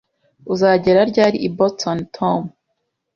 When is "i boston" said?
1.47-1.97